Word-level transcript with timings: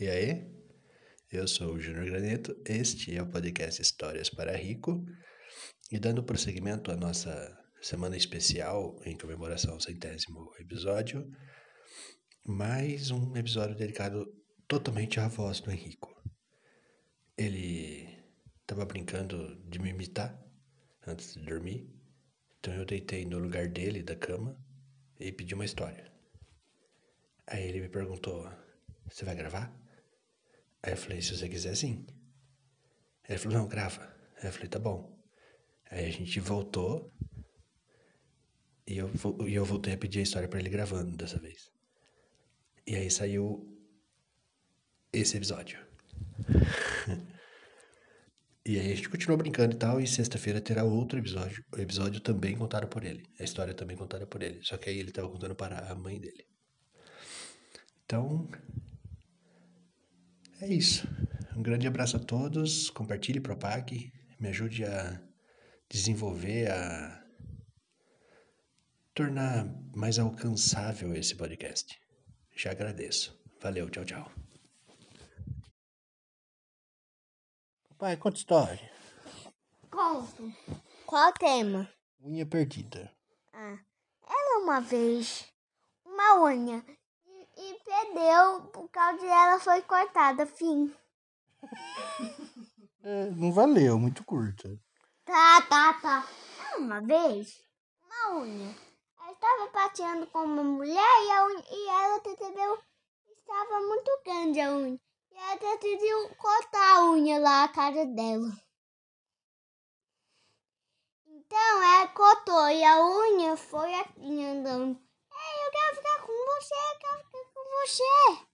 E 0.00 0.08
aí? 0.08 0.48
Eu 1.32 1.48
sou 1.48 1.72
o 1.72 1.80
Júnior 1.80 2.04
Graneto, 2.04 2.56
este 2.64 3.16
é 3.16 3.20
o 3.20 3.28
podcast 3.28 3.82
Histórias 3.82 4.30
para 4.30 4.56
Rico. 4.56 5.04
E 5.90 5.98
dando 5.98 6.22
prosseguimento 6.22 6.92
à 6.92 6.96
nossa 6.96 7.58
semana 7.82 8.16
especial 8.16 8.96
em 9.04 9.18
comemoração 9.18 9.74
ao 9.74 9.80
centésimo 9.80 10.52
episódio, 10.60 11.28
mais 12.46 13.10
um 13.10 13.36
episódio 13.36 13.74
dedicado 13.74 14.32
totalmente 14.68 15.18
à 15.18 15.26
voz 15.26 15.58
do 15.58 15.72
Henrico. 15.72 16.14
Ele 17.36 18.08
estava 18.60 18.84
brincando 18.84 19.56
de 19.68 19.80
me 19.80 19.90
imitar 19.90 20.40
antes 21.08 21.34
de 21.34 21.40
dormir, 21.44 21.92
então 22.60 22.72
eu 22.72 22.84
deitei 22.84 23.24
no 23.24 23.40
lugar 23.40 23.66
dele, 23.66 24.04
da 24.04 24.14
cama, 24.14 24.56
e 25.18 25.32
pedi 25.32 25.54
uma 25.54 25.64
história. 25.64 26.08
Aí 27.48 27.66
ele 27.66 27.80
me 27.80 27.88
perguntou: 27.88 28.48
Você 29.08 29.24
vai 29.24 29.34
gravar? 29.34 29.87
Aí 30.82 30.92
eu 30.92 30.96
falei: 30.96 31.22
Se 31.22 31.36
você 31.36 31.48
quiser, 31.48 31.74
sim. 31.74 32.06
Aí 33.24 33.30
ele 33.30 33.38
falou: 33.38 33.58
Não, 33.58 33.68
grava. 33.68 34.02
Aí 34.38 34.48
eu 34.48 34.52
falei: 34.52 34.68
Tá 34.68 34.78
bom. 34.78 35.16
Aí 35.90 36.06
a 36.06 36.10
gente 36.10 36.40
voltou 36.40 37.12
e 38.86 38.96
eu, 38.96 39.10
e 39.46 39.54
eu 39.54 39.64
voltei 39.64 39.92
a 39.92 39.98
pedir 39.98 40.20
a 40.20 40.22
história 40.22 40.48
para 40.48 40.58
ele 40.58 40.70
gravando 40.70 41.16
dessa 41.16 41.38
vez. 41.38 41.70
E 42.86 42.94
aí 42.94 43.10
saiu 43.10 43.66
esse 45.12 45.36
episódio. 45.36 45.78
e 48.64 48.78
aí 48.78 48.92
a 48.92 48.96
gente 48.96 49.10
continuou 49.10 49.36
brincando 49.36 49.74
e 49.74 49.78
tal, 49.78 50.00
e 50.00 50.06
sexta-feira 50.06 50.60
terá 50.60 50.84
outro 50.84 51.18
episódio, 51.18 51.62
o 51.74 51.78
episódio 51.78 52.20
também 52.20 52.56
contado 52.56 52.88
por 52.88 53.04
ele, 53.04 53.22
a 53.38 53.44
história 53.44 53.74
também 53.74 53.96
contada 53.96 54.26
por 54.26 54.42
ele, 54.42 54.62
só 54.62 54.78
que 54.78 54.88
aí 54.88 54.98
ele 54.98 55.12
tava 55.12 55.28
contando 55.28 55.54
para 55.54 55.90
a 55.90 55.94
mãe 55.94 56.18
dele. 56.18 56.46
Então, 58.04 58.48
é 60.60 60.68
isso. 60.68 61.06
Um 61.56 61.62
grande 61.62 61.86
abraço 61.86 62.16
a 62.16 62.20
todos, 62.20 62.90
compartilhe, 62.90 63.40
propague, 63.40 64.12
me 64.38 64.48
ajude 64.48 64.84
a 64.84 65.20
desenvolver, 65.88 66.70
a 66.70 67.24
tornar 69.14 69.66
mais 69.94 70.18
alcançável 70.18 71.14
esse 71.14 71.34
podcast. 71.34 72.00
Já 72.54 72.70
agradeço. 72.70 73.36
Valeu, 73.60 73.90
tchau, 73.90 74.04
tchau. 74.04 74.32
Pai, 77.98 78.16
conta 78.16 78.36
história. 78.36 78.90
Conto. 79.90 80.52
Qual 81.04 81.30
o 81.30 81.32
tema? 81.32 81.90
Unha 82.22 82.46
perdida. 82.46 83.12
Ah, 83.52 83.78
ela 84.28 84.62
uma 84.62 84.80
vez, 84.80 85.48
uma 86.04 86.44
unha, 86.44 86.84
e, 87.58 87.80
perdeu, 87.84 88.62
por 88.72 88.88
causa 88.88 89.18
de 89.18 89.26
ela 89.26 89.58
foi 89.58 89.82
cortada, 89.82 90.46
fim. 90.46 90.94
É, 93.02 93.30
não 93.30 93.52
valeu, 93.52 93.98
muito 93.98 94.24
curta. 94.24 94.68
Tá, 95.24 95.62
tá, 95.62 95.92
tá. 95.94 96.28
Uma 96.76 97.00
vez, 97.00 97.60
uma 98.02 98.40
unha. 98.40 98.74
Ela 99.20 99.32
estava 99.32 99.66
passeando 99.68 100.26
com 100.28 100.44
uma 100.44 100.62
mulher 100.62 101.24
e, 101.24 101.30
a 101.32 101.46
unha, 101.46 101.64
e 101.70 101.88
ela 101.88 102.20
percebeu 102.20 102.76
que 102.76 103.32
estava 103.32 103.80
muito 103.80 104.10
grande 104.24 104.60
a 104.60 104.70
unha. 104.70 105.00
E 105.32 105.36
ela 105.36 105.56
decidiu 105.56 106.28
cortar 106.36 106.96
a 106.96 107.10
unha 107.10 107.40
lá, 107.40 107.64
a 107.64 107.68
cara 107.68 108.06
dela. 108.06 108.52
Então 111.26 111.82
ela 111.82 112.08
cortou 112.08 112.68
e 112.68 112.84
a 112.84 113.04
unha 113.04 113.56
foi 113.56 113.94
assim 113.94 114.46
andando. 114.46 115.00
Ei, 115.32 115.66
eu 115.66 115.70
quero 115.70 115.96
ficar 115.96 116.26
com 116.26 116.46
você, 116.46 116.74
eu 116.74 116.98
quero 116.98 117.27
você. 117.86 118.48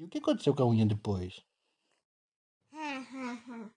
E 0.00 0.04
o 0.04 0.08
que 0.08 0.18
aconteceu 0.18 0.54
com 0.54 0.62
a 0.62 0.66
unha 0.66 0.86
depois? 0.86 1.44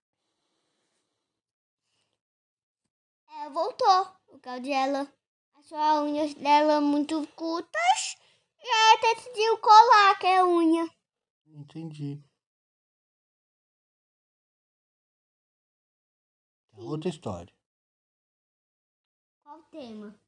Ela 3.28 3.50
voltou. 3.50 4.16
O 4.28 4.38
causa 4.38 4.60
dela 4.62 5.12
achou 5.54 5.76
as 5.76 6.02
unhas 6.02 6.34
dela 6.34 6.80
muito 6.80 7.26
curtas 7.34 8.16
e 8.58 8.66
ela 8.66 9.00
decidiu 9.02 9.58
colar 9.58 10.12
aquela 10.12 10.48
unha. 10.48 10.88
Entendi. 11.46 12.24
Outra 16.72 17.10
história. 17.10 17.54
Qual 19.42 19.58
o 19.58 19.62
tema? 19.64 20.18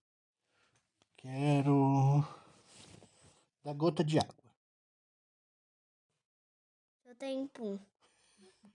Quero. 1.27 2.23
Da 3.65 3.73
gota 3.75 4.05
de 4.05 4.17
água. 4.17 4.55
Eu 7.05 7.17
tenho 7.17 7.49
pum. 7.49 7.81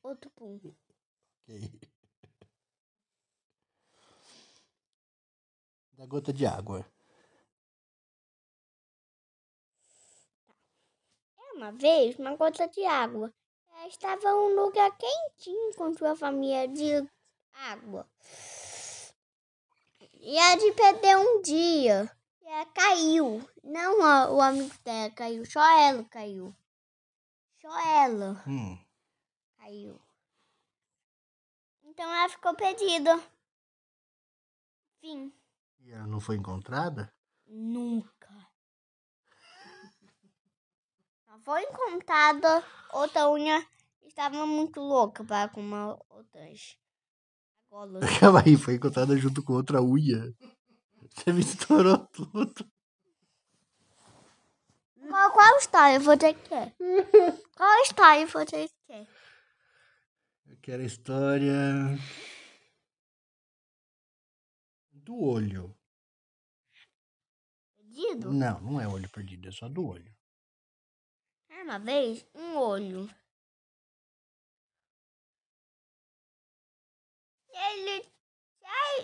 Outro 0.03 0.29
pum. 0.31 0.59
Ok. 1.47 1.79
Da 5.93 6.05
gota 6.05 6.33
de 6.33 6.45
água. 6.45 6.85
É 11.37 11.53
Uma 11.53 11.71
vez, 11.71 12.19
uma 12.19 12.35
gota 12.35 12.67
de 12.67 12.83
água. 12.85 13.33
Ela 13.69 13.87
estava 13.87 14.27
em 14.27 14.33
um 14.33 14.55
lugar 14.55 14.91
quentinho 14.97 15.69
encontrou 15.69 16.11
a 16.11 16.17
família 16.17 16.67
de 16.67 17.07
água. 17.53 18.05
E 20.19 20.37
a 20.37 20.57
de 20.57 20.73
perder 20.73 21.15
um 21.15 21.41
dia. 21.41 22.20
E 22.51 22.53
ela 22.53 22.65
caiu. 22.65 23.49
Não 23.63 24.03
a- 24.03 24.29
o 24.29 24.41
amigo 24.41 24.75
dela 24.83 25.09
caiu, 25.11 25.45
só 25.45 25.63
ela 25.79 26.03
caiu. 26.03 26.53
Só 27.61 27.79
ela 27.79 28.43
Hum. 28.45 28.77
caiu. 29.57 29.97
Então 31.81 32.13
ela 32.13 32.27
ficou 32.27 32.53
perdida. 32.53 33.17
Fim. 34.99 35.33
E 35.79 35.91
ela 35.93 36.05
não 36.05 36.19
foi 36.19 36.35
encontrada? 36.35 37.13
Nunca. 37.47 38.29
Só 41.25 41.39
foi 41.39 41.63
encontrada 41.63 42.61
outra 42.91 43.29
unha. 43.29 43.65
Estava 44.01 44.45
muito 44.45 44.81
louca 44.81 45.23
para 45.23 45.47
comer 45.47 45.97
outras 46.09 46.77
argolas. 47.71 48.19
Calma 48.19 48.41
aí, 48.45 48.57
foi 48.57 48.73
encontrada 48.75 49.15
junto 49.15 49.41
com 49.41 49.53
outra 49.53 49.81
unha. 49.81 50.35
Você 51.13 51.33
misturou 51.33 51.97
tudo. 52.07 52.71
Qual, 55.07 55.31
qual 55.33 55.57
história 55.57 55.99
você 55.99 56.33
quer? 56.33 56.73
Qual 57.55 57.81
história 57.83 58.25
você 58.25 58.69
quer? 58.87 59.07
Eu 60.47 60.57
quero 60.61 60.81
a 60.81 60.85
história. 60.85 61.53
Do 64.93 65.21
olho. 65.21 65.75
Perdido? 67.75 68.31
Não, 68.31 68.61
não 68.61 68.81
é 68.81 68.87
olho 68.87 69.09
perdido, 69.09 69.49
é 69.49 69.51
só 69.51 69.67
do 69.67 69.85
olho. 69.85 70.15
Era 71.49 71.63
uma 71.63 71.79
vez 71.79 72.25
um 72.33 72.55
olho. 72.57 73.09
Ele, 77.53 78.05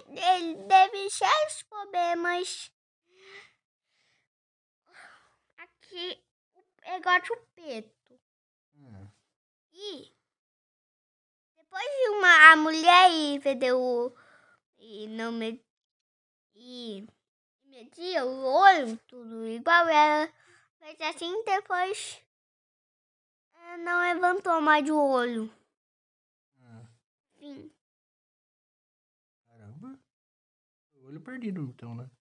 ele 0.09 0.63
teve 0.67 1.09
sérios 1.09 1.63
problemas. 1.63 2.71
Aqui, 5.57 6.23
o 6.55 6.63
negócio 6.91 7.35
preto. 7.55 8.19
Hum. 8.75 9.07
E 9.73 10.13
depois 11.57 11.83
de 11.83 12.09
uma 12.09 12.51
a 12.51 12.55
mulher 12.55 13.11
e 13.11 13.39
perdeu 13.39 13.79
o- 13.79 14.15
e 14.77 15.07
não 15.07 15.31
me 15.31 15.63
e 16.55 17.07
metia 17.65 18.25
o 18.25 18.43
olho 18.43 18.97
tudo 19.07 19.45
igual 19.47 19.87
ela 19.87 20.31
fez 20.79 20.99
assim 21.01 21.43
depois 21.43 22.21
ela 23.53 23.77
não 23.77 23.99
levantou 24.01 24.61
mais 24.61 24.89
o 24.89 24.97
olho. 24.97 25.51
Ah, 26.63 26.85
Fim. 27.37 27.71
caramba. 29.47 29.99
Olho 31.07 31.21
perdido, 31.21 31.61
então, 31.61 31.95
né? 31.95 32.11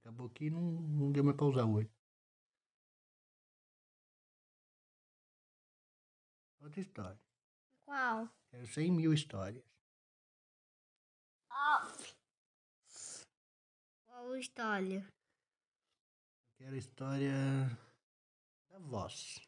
Acabou 0.00 0.30
que 0.30 0.48
não, 0.48 0.62
não 0.62 1.12
deu 1.12 1.22
mais 1.22 1.36
pra 1.36 1.44
usar 1.44 1.66
o 1.66 1.74
olho. 1.74 1.90
Outra 6.62 6.80
história. 6.80 7.20
Qual? 7.84 8.26
Quero 8.50 8.66
100 8.66 8.90
mil 8.90 9.12
histórias. 9.12 9.62
Qual 14.06 14.34
história? 14.36 15.06
Quero 16.56 16.74
a 16.74 16.78
história 16.78 17.34
da 18.70 18.78
voz. 18.78 19.46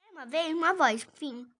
É 0.00 0.10
uma 0.10 0.24
vez, 0.26 0.56
uma 0.56 0.74
voz. 0.74 1.02
Fim. 1.14 1.52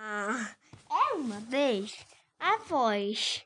Ah, 0.00 0.54
é 0.90 1.14
uma 1.14 1.40
vez 1.40 1.96
a 2.38 2.58
voz. 2.58 3.44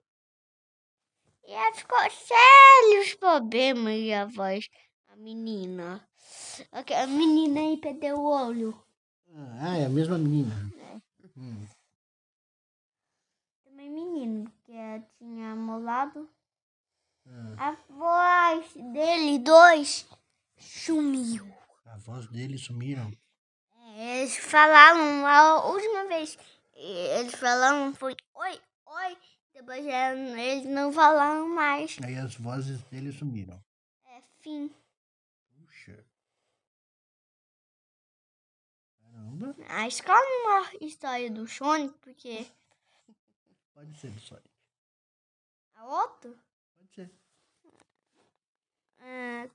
E 1.44 1.50
ela 1.52 1.74
ficou 1.74 1.98
sérios 2.10 3.14
problemas 3.14 3.94
e 3.98 4.12
a 4.12 4.26
voz, 4.26 4.68
a 5.08 5.16
menina. 5.16 6.06
A 6.94 7.06
menina 7.06 7.60
aí 7.60 7.78
perdeu 7.78 8.18
o 8.18 8.24
olho. 8.26 8.78
Ah, 9.60 9.78
é 9.78 9.86
a 9.86 9.88
mesma 9.88 10.18
menina. 10.18 10.54
Hum. 11.36 11.66
Também 13.64 13.90
menino, 13.90 14.52
que 14.64 14.72
ela 14.72 15.00
tinha 15.18 15.56
molado. 15.56 16.28
Ah, 17.26 17.70
A 17.70 17.72
voz 17.88 18.72
dele, 18.92 19.38
dois, 19.38 20.06
sumiu. 20.58 21.50
a 21.86 21.96
voz 21.96 22.26
dele 22.28 22.58
sumiram. 22.58 23.10
É, 23.94 24.20
Eles 24.20 24.36
falaram 24.36 25.26
a 25.26 25.66
última 25.66 26.04
vez. 26.06 26.38
Eles 26.74 27.34
falaram 27.34 27.94
foi 27.94 28.16
oi, 28.34 28.60
oi. 28.86 29.18
Depois 29.52 29.84
já 29.84 30.14
eles 30.14 30.64
não 30.66 30.92
falaram 30.92 31.48
mais. 31.48 31.96
Aí 32.02 32.16
as 32.16 32.34
vozes 32.36 32.80
dele 32.84 33.12
sumiram. 33.12 33.62
É 34.06 34.20
fim. 34.40 34.74
Puxa. 35.58 36.04
Caramba. 39.00 39.54
A 39.68 39.86
escola 39.86 40.18
não 40.20 40.50
é 40.56 40.60
uma 40.60 40.70
história 40.80 41.30
do 41.30 41.46
Sonic, 41.46 41.94
porque 42.00 42.46
Pode 43.74 43.94
ser 43.98 44.10
do 44.10 44.20
Sonic. 44.20 44.48
a 45.74 45.84
outra. 45.86 46.30
Pode 46.78 46.94
ser. 46.94 47.10
É, 49.00 49.50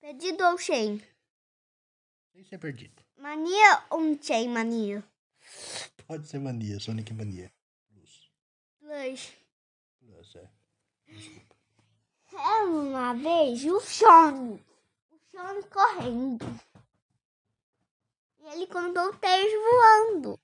perdido 0.00 0.44
ou 0.44 0.58
sem? 0.58 1.02
Sem 2.36 2.44
ser 2.44 2.58
perdido. 2.58 3.02
Mania 3.16 3.82
ou 3.88 4.22
sem 4.22 4.46
mania? 4.46 5.02
Pode 6.06 6.28
ser 6.28 6.38
mania, 6.38 6.78
Sonic 6.78 7.14
Mania. 7.14 7.50
Plus. 7.88 8.30
Plus. 8.78 9.32
Plus, 9.98 10.36
é. 10.36 10.50
Desculpa. 11.08 11.56
É 12.34 12.64
uma 12.64 13.14
vez 13.14 13.64
o 13.64 13.80
Sonic. 13.80 14.62
O 15.10 15.18
Sonic 15.30 15.68
correndo. 15.70 16.44
E 18.40 18.48
ele 18.48 18.66
contou 18.66 19.14
três 19.14 19.50
voando. 19.50 20.38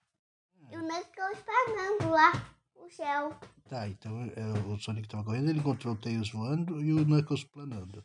E 0.71 0.77
o 0.79 0.81
Knuckles 0.81 1.45
parando 1.45 2.09
lá 2.09 2.33
o 2.77 2.88
céu. 2.88 3.38
Tá, 3.69 3.87
então 3.87 4.33
é, 4.35 4.47
o 4.67 4.79
Sonic 4.79 5.06
tava 5.09 5.25
correndo, 5.25 5.50
ele 5.50 5.59
encontrou 5.59 5.93
o 5.93 5.99
Tails 5.99 6.31
voando 6.31 6.81
e 6.81 6.95
o 6.95 7.05
Knuckles 7.05 7.45
planando. 7.45 8.03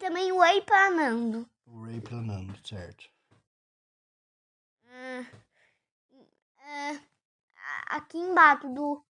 É. 0.00 0.06
E 0.06 0.08
também 0.08 0.32
o 0.32 0.38
Way 0.38 0.62
planando. 0.62 1.48
O 1.66 1.84
Ray 1.84 2.00
planando, 2.00 2.56
certo. 2.66 3.08
Ah, 4.86 5.24
ah, 6.62 7.96
aqui 7.96 8.18
embaixo 8.18 8.68
do, 8.68 9.04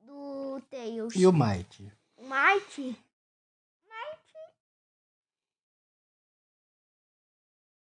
do 0.00 0.60
Tails. 0.70 1.14
E 1.14 1.26
o 1.26 1.32
Might? 1.32 1.92
O 2.16 2.22
Mighty. 2.22 2.96
Mighty. 3.84 4.38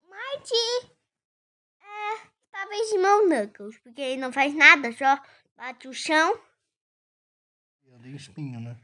Mighty. 0.03 0.91
É, 1.81 2.27
talvez 2.51 2.89
de 2.89 2.97
mão 2.97 3.27
Knuckles, 3.27 3.77
porque 3.79 4.01
ele 4.01 4.21
não 4.21 4.31
faz 4.31 4.53
nada, 4.53 4.91
só 4.91 5.19
bate 5.55 5.87
o 5.87 5.93
chão. 5.93 6.39
E 7.83 7.91
anda 7.91 8.07
em 8.07 8.15
espinho, 8.15 8.59
né? 8.59 8.77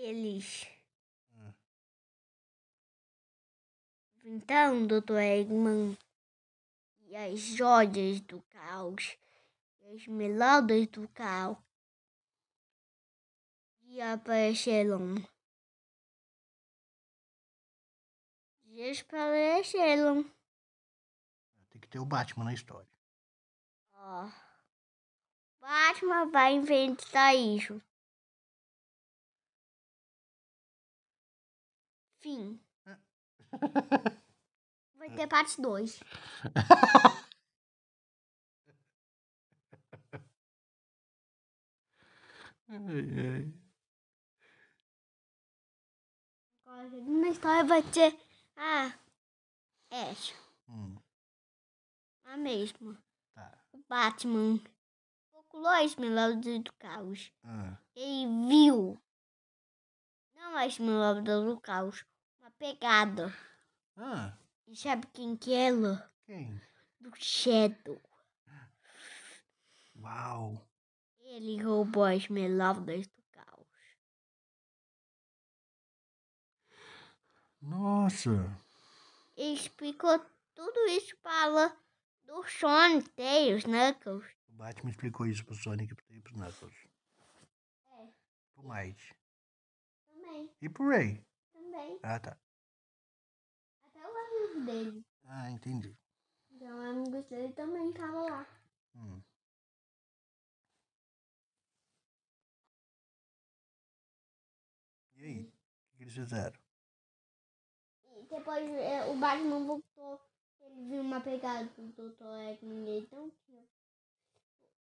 Eles. 0.00 0.64
Hum. 1.34 1.52
Então, 4.22 4.86
Dr. 4.86 5.18
Eggman. 5.18 5.98
E 7.08 7.16
as 7.16 7.40
joias 7.40 8.20
do 8.20 8.40
caos. 8.42 9.18
E 9.80 9.96
as 9.96 10.06
melódias 10.06 10.86
do 10.86 11.08
caos. 11.08 11.58
E 13.88 14.00
apareceram. 14.00 15.16
Desapareceram. 18.66 20.22
Tem 21.70 21.80
que 21.80 21.88
ter 21.88 21.98
o 21.98 22.04
Batman 22.04 22.44
na 22.44 22.54
história. 22.54 22.88
Ó. 23.94 24.30
Batman 25.60 26.30
vai 26.30 26.52
inventar 26.52 27.34
isso. 27.34 27.82
Fim. 32.28 32.60
Vai 34.98 35.08
ter 35.16 35.26
parte 35.26 35.58
2. 35.62 35.98
Ai, 42.68 43.04
ai. 43.28 43.54
A 46.66 46.90
segunda 46.90 47.28
história 47.28 47.64
vai 47.64 47.82
ter 47.82 48.14
a 48.56 48.92
Ash, 49.90 50.34
Hum, 50.68 50.96
a 52.24 52.36
mesma. 52.36 53.02
tá. 53.34 53.58
O 53.72 53.78
Batman 53.88 54.60
procurou 55.32 55.66
as 55.68 55.96
melódias 55.96 56.62
do 56.62 56.72
caos. 56.74 57.32
Ah, 57.42 57.78
Ele 57.96 58.26
viu. 58.48 59.00
Não 60.34 60.56
as 60.58 60.78
melódias 60.78 61.44
do 61.44 61.58
caos. 61.60 62.04
Uma 62.60 62.74
pegada. 62.74 63.32
ah, 63.96 64.36
E 64.66 64.76
sabe 64.76 65.06
quem 65.12 65.36
que 65.36 65.54
é 65.54 65.68
ela? 65.68 66.12
quem? 66.26 66.60
Do 67.00 67.12
Shadow. 67.14 68.00
Uau! 69.96 70.68
Ele 71.20 71.62
roubou 71.62 72.04
as 72.04 72.28
melódias 72.28 73.06
do 73.06 73.22
caos. 73.30 73.66
Nossa! 77.60 78.30
Ele 79.36 79.54
explicou 79.54 80.18
tudo 80.54 80.86
isso 80.88 81.16
para 81.18 81.76
do 82.24 82.42
Sonic, 82.48 83.08
Tails, 83.10 83.64
Knuckles. 83.64 84.26
O 84.48 84.54
Batman 84.54 84.90
explicou 84.90 85.26
isso 85.26 85.44
pro 85.44 85.54
Sonic 85.54 85.92
e 86.10 86.20
pro 86.20 86.34
Knuckles. 86.34 86.74
É. 87.92 88.06
Pro 88.54 88.68
Might. 88.68 89.14
Também, 90.08 90.50
E 90.60 90.68
pro 90.68 90.88
Ray. 90.88 91.24
também. 91.52 92.00
Ah, 92.02 92.18
tá. 92.18 92.36
Amigo 94.58 94.64
dele. 94.64 95.06
Ah, 95.24 95.50
entendi. 95.50 95.96
Então, 96.50 96.76
o 96.76 96.90
amigo 96.90 97.22
dele 97.28 97.52
também 97.52 97.90
estava 97.90 98.20
lá. 98.22 98.46
Hum. 98.96 99.22
E 105.14 105.24
aí? 105.24 105.52
O 105.92 105.96
que 105.96 106.02
eles 106.02 106.14
fizeram? 106.14 106.58
E 108.16 108.22
depois 108.28 108.68
é, 108.70 109.04
o 109.06 109.16
Batman 109.18 109.64
voltou. 109.64 110.20
Ele 110.60 110.88
viu 110.88 111.00
uma 111.02 111.20
pegada 111.20 111.68
do 111.76 111.92
Dr. 111.92 112.24
Eggman 112.50 112.98
e 112.98 113.06
tinha. 113.06 113.64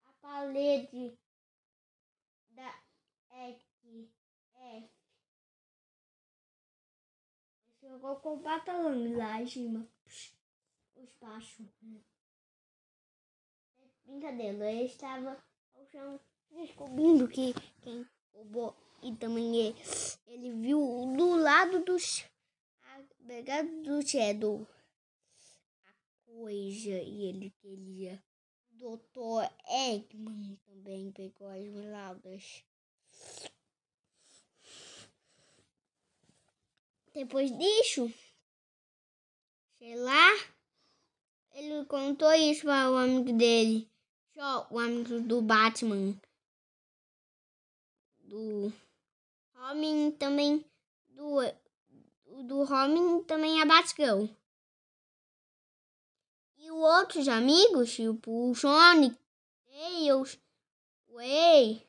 A 0.04 0.12
parede 0.20 1.18
da 2.50 2.82
X 3.30 3.64
F. 4.54 5.03
Jogou 7.94 8.16
com 8.16 8.34
o 8.34 8.36
batalhão 8.38 9.16
lá 9.16 9.40
em 9.40 9.46
cima. 9.46 9.88
Os 10.96 11.08
baixos. 11.20 11.64
Brincadeira, 14.04 14.72
ele 14.72 14.86
estava 14.86 15.40
ao 15.76 15.86
chão 15.86 16.20
descobrindo 16.50 17.28
que 17.28 17.54
quem 17.82 18.04
roubou 18.32 18.76
e 19.00 19.14
também 19.14 19.56
ele, 19.56 19.76
ele 20.26 20.52
viu 20.54 20.80
do 21.16 21.36
lado 21.36 21.84
dos 21.84 22.24
a 22.82 23.00
pegada 23.28 23.68
do 23.82 24.02
Shadow 24.02 24.66
a 25.86 26.32
coisa 26.32 26.90
e 26.90 27.26
ele 27.26 27.50
queria. 27.60 28.20
Dr. 28.72 29.48
Eggman 29.70 30.58
também 30.66 31.12
pegou 31.12 31.46
as 31.46 31.64
melaudas. 31.68 32.64
Depois 37.14 37.56
disso, 37.56 38.12
sei 39.78 39.94
lá, 39.94 40.32
ele 41.52 41.84
contou 41.84 42.32
isso 42.32 42.62
para 42.62 42.90
o 42.90 42.96
amigo 42.96 43.32
dele. 43.32 43.88
Só 44.34 44.66
o 44.68 44.80
amigo 44.80 45.20
do 45.20 45.40
Batman. 45.40 46.12
Do 48.18 48.72
Robin 49.54 50.10
também. 50.10 50.64
Do, 51.10 51.36
do 52.42 52.64
Robin 52.64 53.22
também 53.22 53.60
é 53.60 53.64
Batgirl. 53.64 54.26
E 56.58 56.68
os 56.68 56.76
outros 56.76 57.28
amigos, 57.28 57.94
tipo 57.94 58.50
o 58.50 58.54
Sonic, 58.56 59.16
Tails, 59.66 60.36
o 61.06 61.14
Way. 61.14 61.86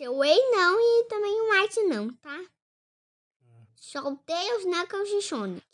O 0.00 0.18
Way 0.18 0.36
não 0.50 0.78
e 0.80 1.04
também 1.04 1.40
o 1.40 1.50
Might 1.50 1.80
não, 1.84 2.12
tá? 2.16 2.44
soltei 3.76 4.52
os 4.56 4.64
Knuckles 4.64 5.08
de 5.08 5.22
Sonic. 5.22 5.66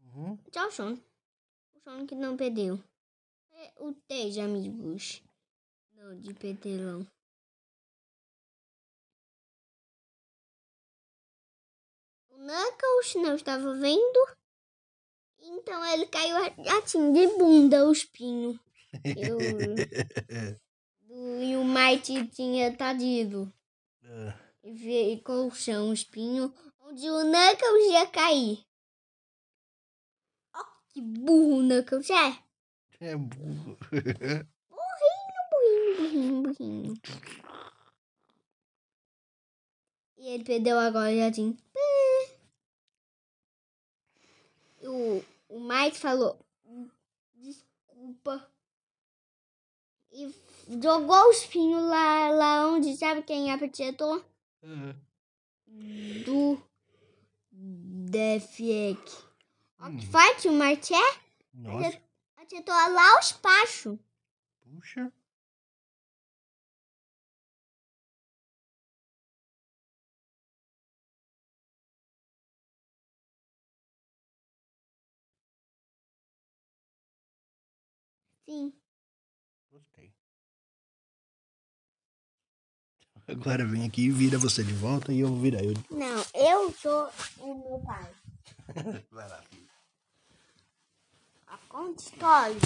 Uhum. 0.00 0.38
Tchau, 0.50 0.70
Sonic. 0.70 1.02
O 1.74 1.80
Sonic 1.80 2.14
não 2.14 2.36
perdeu. 2.36 2.78
É 3.52 3.72
o 3.78 3.92
três 4.06 4.38
amigos. 4.38 5.20
Não, 5.96 6.16
de 6.20 6.32
petelão. 6.34 7.04
O 12.30 12.36
Knuckles 12.38 13.14
não 13.16 13.34
estava 13.34 13.74
vendo. 13.74 14.28
Então 15.40 15.84
ele 15.86 16.06
caiu 16.06 16.36
assim 16.78 17.12
de 17.12 17.26
bunda, 17.38 17.86
o 17.86 17.92
espinho. 17.92 18.58
E 19.04 19.28
do- 19.28 19.38
e 21.42 21.56
o 21.56 21.64
Mighty 21.64 22.26
tinha 22.28 22.74
tadido. 22.76 23.52
É. 24.02 24.34
E 24.62 25.16
ficou 25.16 25.48
o 25.48 25.54
chão, 25.54 25.90
o 25.90 25.92
espinho, 25.92 26.54
onde 26.80 27.08
o 27.08 27.24
Knuckles 27.24 27.92
ia 27.92 28.06
cair. 28.06 28.64
Ó, 30.54 30.64
que 30.88 31.00
burro 31.00 31.58
o 31.58 31.62
Knuckles 31.62 32.10
é. 32.10 32.42
É 33.00 33.16
burro. 33.16 33.78
Burrinho, 34.70 35.32
burrinho, 35.52 36.42
burrinho. 36.42 36.94
E 40.16 40.28
ele 40.28 40.44
perdeu 40.44 40.78
agora 40.78 41.16
já 41.16 41.30
tinha. 41.30 41.56
O, 44.82 45.22
o 45.48 45.60
Mike 45.60 45.98
falou 45.98 46.38
desculpa. 47.98 48.50
E 50.10 50.32
jogou 50.82 51.28
o 51.28 51.30
espinho 51.30 51.80
lá, 51.80 52.30
lá 52.30 52.68
onde 52.68 52.96
sabe 52.96 53.22
quem 53.22 53.52
apertou? 53.52 54.24
É. 54.62 54.94
Do 56.24 56.58
Defek. 57.50 59.00
Ó, 59.80 59.90
que 59.90 60.06
Hum. 60.06 60.10
forte 60.10 60.48
o 60.48 60.52
Marte 60.52 60.94
é? 60.94 61.20
Nossa, 61.54 62.00
Acertou 62.36 62.74
lá 62.74 63.18
os 63.18 63.32
pachos. 63.32 63.98
puxa. 64.62 65.12
Sim. 78.46 78.72
Gostei. 79.70 80.12
Agora 83.28 83.64
vem 83.66 83.84
aqui 83.84 84.06
e 84.06 84.10
vira 84.10 84.38
você 84.38 84.64
de 84.64 84.72
volta 84.72 85.12
e 85.12 85.20
eu 85.20 85.28
vou 85.28 85.38
virar. 85.38 85.62
Eu... 85.62 85.74
Não, 85.90 86.24
eu 86.34 86.72
sou 86.72 87.10
o 87.38 87.54
meu 87.54 87.78
pai. 87.80 88.10
Vai 89.12 89.28
lá. 89.28 89.40
A 91.46 91.58
conta 91.68 92.02
história. 92.02 92.56